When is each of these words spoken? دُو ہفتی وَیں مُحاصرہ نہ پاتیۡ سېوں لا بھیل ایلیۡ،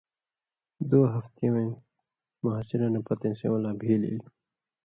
دُو 0.89 0.99
ہفتی 1.13 1.47
وَیں 1.53 1.69
مُحاصرہ 2.41 2.87
نہ 2.93 2.99
پاتیۡ 3.05 3.35
سېوں 3.39 3.57
لا 3.63 3.71
بھیل 3.79 4.01
ایلیۡ، 4.07 4.29